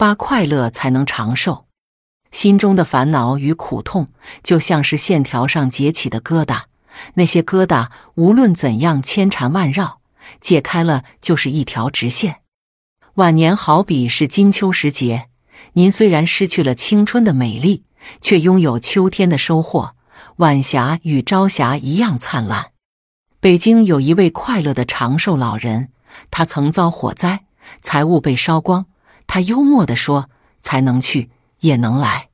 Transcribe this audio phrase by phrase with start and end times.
[0.00, 1.66] 八快乐才能长寿。
[2.32, 4.08] 心中的烦恼与苦痛，
[4.42, 6.62] 就像是线条上结起的疙瘩，
[7.16, 10.00] 那些疙瘩无论怎样千缠万绕，
[10.40, 12.36] 解开了就是一条直线。
[13.16, 15.28] 晚年好比是金秋时节，
[15.74, 17.84] 您虽然失去了青春的美丽，
[18.22, 19.94] 却拥有秋天的收获。
[20.36, 22.70] 晚霞与朝霞一样灿烂。
[23.38, 25.90] 北京有一位快乐的长寿老人，
[26.30, 27.44] 他曾遭火灾，
[27.82, 28.86] 财物被烧光。
[29.32, 30.28] 他幽默地说
[30.60, 31.30] ：“才能去，
[31.60, 32.30] 也能来。”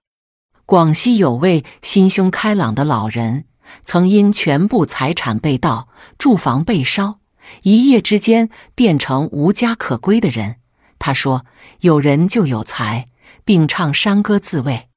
[0.65, 3.45] 广西有位心胸开朗的老人，
[3.85, 7.19] 曾因全部财产被盗、住房被烧，
[7.65, 10.57] 一夜之间变成无家可归的人。
[10.99, 11.45] 他说
[11.81, 13.05] ：“有人就有财，
[13.45, 14.89] 并唱山歌自慰。”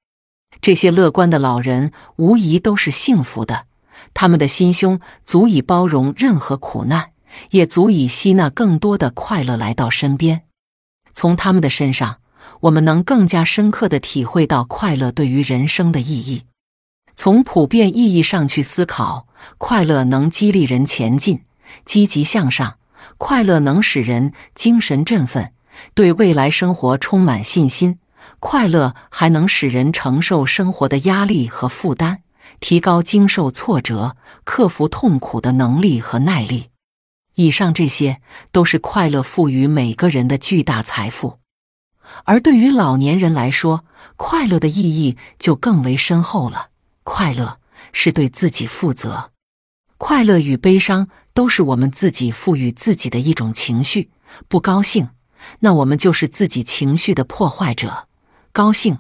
[0.62, 3.66] 这些乐观的老人无疑都是幸福的，
[4.14, 7.12] 他们的心胸足以包容任何苦难，
[7.52, 10.44] 也足以吸纳更多的快乐来到身边。
[11.20, 12.20] 从他们的身上，
[12.62, 16.44] 我们能更加深刻的体会到快乐对于人生的意义。
[17.14, 19.28] 从普遍意义上去思考，
[19.58, 21.42] 快乐能激励人前进、
[21.84, 22.78] 积极向上；
[23.18, 25.52] 快乐能使人精神振奋，
[25.94, 28.00] 对未来生活充满信心。
[28.40, 32.20] 快乐还能使人承受生活的压力和负担，
[32.62, 34.16] 提高经受挫折、
[34.46, 36.70] 克服痛苦的能力和耐力。
[37.40, 41.40] 以上这些都是快乐赋予每个人的巨大财富。
[42.26, 43.86] 而对于老年人来说，
[44.18, 46.72] 快乐的意义就更为深厚了。
[47.04, 47.62] 快乐
[47.94, 49.32] 是对自己负责。
[49.98, 54.12] 快乐与悲伤都是我们自己赋予自己的一种情绪。
[54.50, 55.12] 不高兴，
[55.62, 58.10] 那我们就是自己情绪的破坏者。
[58.52, 59.00] 高兴，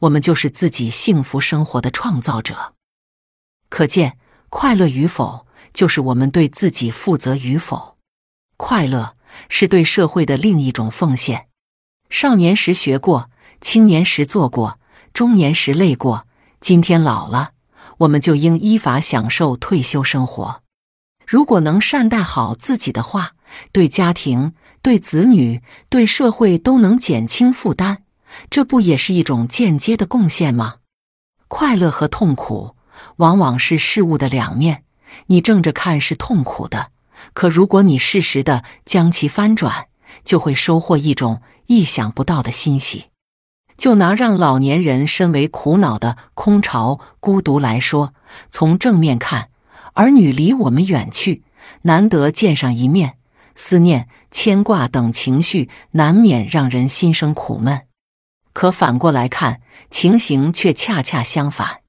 [0.00, 2.74] 我们就是自己幸福生活的创造者。
[3.68, 4.16] 可见，
[4.48, 7.96] 快乐与否，就是我们对自己负责与否。
[8.56, 9.16] 快乐
[9.48, 11.48] 是对社会的另一种奉献。
[12.08, 14.78] 少年时学过，青年时做过，
[15.12, 16.26] 中年时累过，
[16.60, 17.52] 今天老了，
[17.98, 20.62] 我们就应依法享受退休生活。
[21.26, 23.32] 如果能善待好自己的话，
[23.70, 28.02] 对家庭、对子女、对社会都能减轻负担。
[28.48, 30.76] 这不也是一种间接的贡献吗？
[31.48, 32.76] 快乐和痛苦
[33.16, 34.84] 往往是事物的两面，
[35.26, 36.90] 你正着看是痛苦的，
[37.32, 39.86] 可如果你适时的将其翻转，
[40.24, 43.06] 就会收获一种意想不到的欣喜。
[43.76, 48.12] 就拿让老年人深为苦恼的空巢孤独来说，
[48.50, 49.48] 从正面看，
[49.94, 51.44] 儿女离我们远去，
[51.82, 53.16] 难得见上一面，
[53.54, 57.86] 思念、牵挂等情绪难免让人心生苦闷。
[58.52, 61.79] 可反过来看，情形却恰恰相反。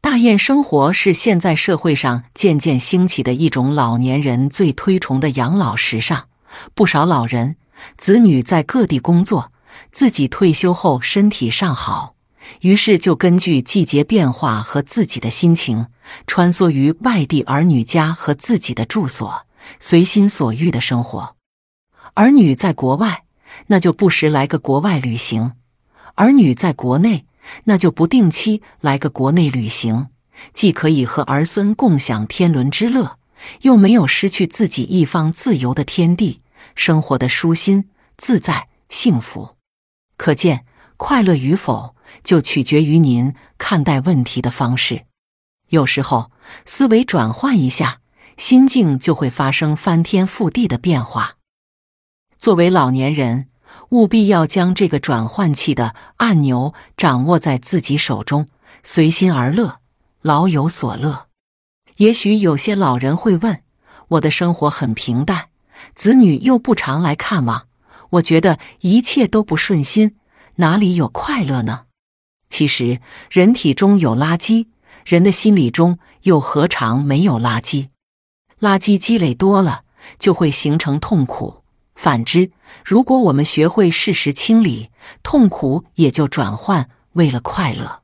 [0.00, 6.28] 大雁生活是现在社会上渐渐兴起的一种老年人最推崇的养老时尚。
[6.74, 7.56] 不少老人
[7.96, 9.52] 子女在各地工作，
[9.90, 12.14] 自己退休后身体尚好，
[12.60, 15.86] 于是就根据季节变化和自己的心情，
[16.26, 19.46] 穿梭于外地儿女家和自己的住所，
[19.80, 21.36] 随心所欲的生活。
[22.14, 23.24] 儿女在国外，
[23.66, 25.52] 那就不时来个国外旅行。
[26.14, 27.26] 儿女在国内，
[27.64, 30.08] 那就不定期来个国内旅行，
[30.52, 33.18] 既可以和儿孙共享天伦之乐，
[33.62, 36.42] 又没有失去自己一方自由的天地，
[36.74, 39.56] 生活的舒心自在幸福。
[40.16, 40.64] 可见，
[40.96, 41.94] 快乐与否，
[42.24, 45.04] 就取决于您看待问题的方式。
[45.68, 46.30] 有时候，
[46.64, 48.00] 思维转换一下，
[48.36, 51.36] 心境就会发生翻天覆地的变化。
[52.38, 53.48] 作为老年人。
[53.90, 58.46] 务必要将这个转换器的按钮掌握在自己手中，
[58.82, 59.80] 随心而乐，
[60.22, 61.26] 老有所乐。
[61.96, 63.62] 也许有些老人会问：
[64.08, 65.48] 我的生活很平淡，
[65.94, 67.66] 子女又不常来看望，
[68.10, 70.16] 我觉得一切都不顺心，
[70.56, 71.86] 哪里有快乐呢？
[72.50, 74.68] 其实，人体中有垃圾，
[75.04, 77.88] 人的心理中又何尝没有垃圾？
[78.60, 79.82] 垃圾积累多了，
[80.18, 81.57] 就会形成痛苦。
[81.98, 82.52] 反之，
[82.84, 84.88] 如果我们学会适时清理，
[85.24, 88.02] 痛苦也就转换为了快乐。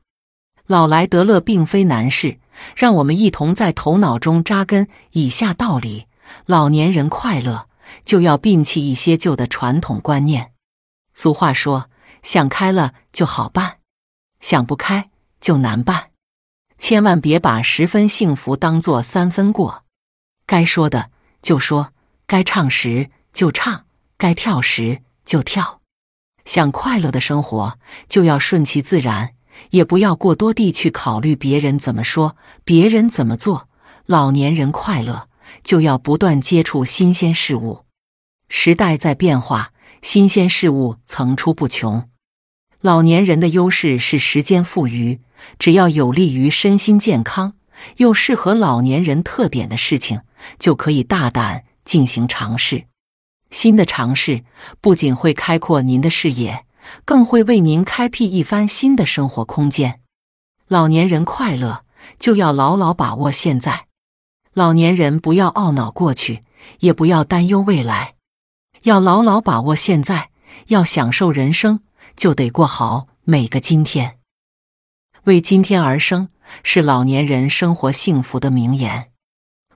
[0.67, 2.37] 老来得乐并非难事，
[2.75, 6.07] 让我们一同在头脑中扎根以下道理：
[6.45, 7.69] 老年人快乐，
[8.03, 10.51] 就要摒弃一些旧的传统观念。
[11.13, 11.89] 俗话说
[12.21, 13.77] ：“想开了就好办，
[14.41, 15.09] 想不开
[15.39, 16.09] 就难办。”
[16.77, 19.85] 千万别把十分幸福当做三分过，
[20.45, 21.11] 该说的
[21.41, 21.93] 就说，
[22.27, 23.84] 该唱时就唱。
[24.17, 25.81] 该跳时就跳，
[26.45, 27.77] 想快乐的生活
[28.07, 29.33] 就要顺其自然，
[29.71, 33.69] 也不要过多地去考虑别人怎么说、别人怎么做。
[34.05, 35.29] 老年人快乐
[35.63, 37.85] 就要不断接触新鲜事物，
[38.49, 39.71] 时代在变化，
[40.01, 42.07] 新鲜事物层出不穷。
[42.81, 45.19] 老年人的优势是时间富余，
[45.57, 47.53] 只要有利于身心健康，
[47.97, 50.21] 又适合老年人特点的事情，
[50.59, 52.85] 就可以大胆进行尝试。
[53.51, 54.43] 新的尝试
[54.81, 56.65] 不仅会开阔您的视野，
[57.05, 60.01] 更会为您开辟一番新的生活空间。
[60.67, 61.85] 老年人快乐，
[62.19, 63.87] 就要牢牢把握现在。
[64.53, 66.41] 老年人不要懊恼过去，
[66.79, 68.15] 也不要担忧未来，
[68.83, 70.29] 要牢牢把握现在，
[70.67, 71.81] 要享受人生。
[72.15, 74.19] 就得过好每个今天，
[75.25, 76.29] 为今天而生
[76.63, 79.11] 是老年人生活幸福的名言。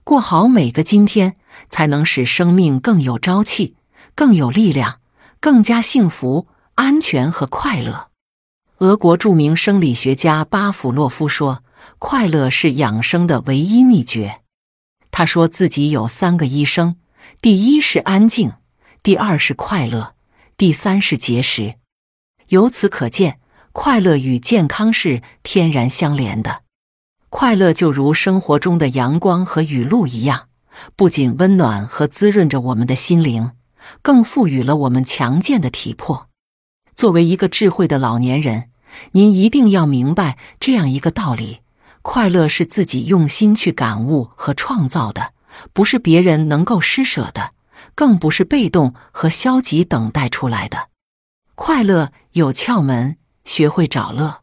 [0.04, 1.36] 过好每个今天，
[1.70, 3.76] 才能使生命更有朝气、
[4.16, 5.00] 更有力量、
[5.40, 8.10] 更加幸福、安全和快乐。
[8.80, 11.64] 俄国著名生理学家巴甫洛夫说
[12.00, 14.42] ：“快乐是养生的唯一秘诀。”
[15.12, 16.96] 他说自己有三个医生：
[17.42, 18.54] 第一是安静，
[19.04, 20.16] 第二是快乐，
[20.56, 21.76] 第三是节食。
[22.48, 23.40] 由此可见，
[23.74, 26.64] 快乐与健康是天然相连的。
[27.30, 30.48] 快乐就如生活中的阳光和雨露一样，
[30.96, 33.52] 不仅温暖和滋润着我们的心灵，
[34.02, 36.28] 更赋予了我们强健的体魄。
[36.96, 38.70] 作为一个智慧的老年人，
[39.12, 41.60] 您一定要明白这样一个道理：
[42.02, 45.34] 快乐是自己用心去感悟和创造的，
[45.72, 47.52] 不是别人能够施舍的，
[47.94, 50.90] 更不是被动和消极等待出来的。
[51.54, 54.42] 快乐有窍门，学会找乐。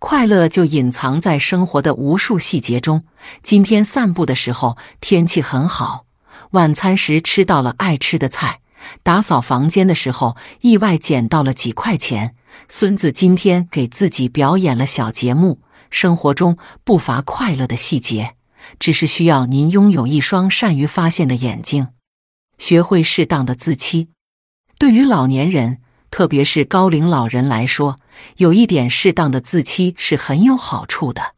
[0.00, 3.04] 快乐就隐藏在生活的无数细节中。
[3.42, 6.06] 今天散步的时候天气很好，
[6.52, 8.60] 晚餐时吃到了爱吃的菜，
[9.02, 12.36] 打扫房间的时候意外捡到了几块钱。
[12.68, 15.60] 孙子今天给自己表演了小节目。
[15.90, 18.34] 生活中不乏快乐的细节，
[18.78, 21.88] 只是需要您拥有一双善于发现的眼睛，
[22.58, 24.10] 学会适当的自欺。
[24.78, 25.80] 对于老年人。
[26.18, 27.96] 特别是高龄老人来说，
[28.38, 31.36] 有一点适当的自欺是很有好处的。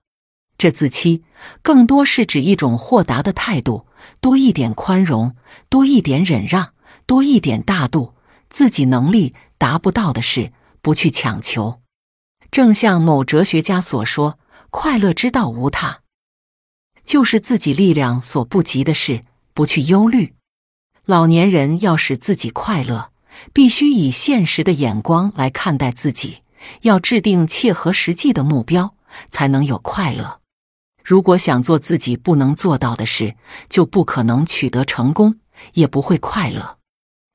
[0.56, 1.22] 这自欺
[1.60, 3.86] 更多是指一种豁达的态度，
[4.22, 5.36] 多一点宽容，
[5.68, 6.72] 多一点忍让，
[7.04, 8.14] 多一点大度。
[8.48, 10.50] 自己能力达不到的事，
[10.80, 11.82] 不去强求。
[12.50, 14.38] 正像某哲学家所说
[14.72, 16.00] ：“快乐之道无他，
[17.04, 20.36] 就是自己力量所不及的事，不去忧虑。”
[21.04, 23.09] 老年人要使自己快乐。
[23.52, 26.38] 必须以现实的眼光来看待自己，
[26.82, 28.94] 要制定切合实际的目标，
[29.30, 30.40] 才能有快乐。
[31.02, 33.34] 如果想做自己不能做到的事，
[33.68, 35.40] 就不可能取得成功，
[35.72, 36.78] 也不会快乐。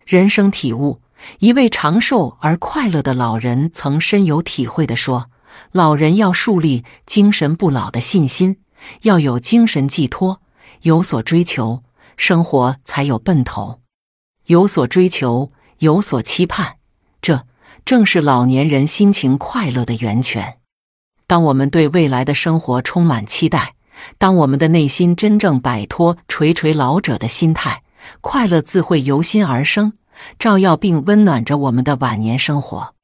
[0.06, 1.02] 人生体悟：
[1.40, 5.30] 一位长寿而快乐的老人曾深有体会地说
[5.74, 8.58] ：“老人要树立精神不老的信心，
[9.02, 10.42] 要有精神寄托，
[10.82, 11.84] 有所追求，
[12.16, 13.82] 生活才有奔头。
[14.46, 15.50] 有所追求。”
[15.80, 16.76] 有所期盼，
[17.22, 17.46] 这
[17.84, 20.58] 正是老年人心情快乐的源泉。
[21.28, 23.76] 当我们对未来的生活充满期待，
[24.18, 27.84] 当我们的内心真正摆脱垂垂老者的心态，
[28.22, 29.94] 快乐自会由心而生，
[30.40, 32.95] 照耀并温暖着我们的晚年生活。